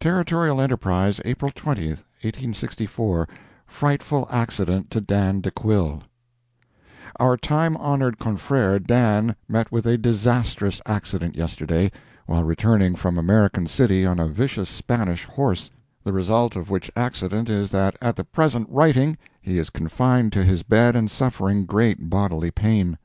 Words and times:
Territorial 0.00 0.60
Enterprise, 0.60 1.20
April 1.24 1.52
20, 1.54 1.86
1864 1.90 3.28
FRIGHTFUL 3.68 4.26
ACCIDENT 4.28 4.90
TO 4.90 5.00
DAN 5.00 5.40
DE 5.40 5.52
QUILLE 5.52 6.02
Our 7.20 7.36
time 7.36 7.76
honored 7.76 8.18
confrere, 8.18 8.80
Dan, 8.80 9.36
met 9.48 9.70
with 9.70 9.86
a 9.86 9.96
disastrous 9.96 10.80
accident, 10.84 11.36
yesterday, 11.36 11.92
while 12.26 12.42
returning 12.42 12.96
from 12.96 13.16
American 13.16 13.68
City 13.68 14.04
on 14.04 14.18
a 14.18 14.26
vicious 14.26 14.68
Spanish 14.68 15.26
horse, 15.26 15.70
the 16.02 16.12
result 16.12 16.56
of 16.56 16.68
which 16.68 16.90
accident 16.96 17.48
is 17.48 17.70
that 17.70 17.94
at 18.02 18.16
the 18.16 18.24
present 18.24 18.66
writing 18.68 19.16
he 19.40 19.60
is 19.60 19.70
confined 19.70 20.32
to 20.32 20.42
his 20.42 20.64
bed 20.64 20.96
and 20.96 21.08
suffering 21.08 21.66
great 21.66 22.10
bodily 22.10 22.50
pain. 22.50 22.98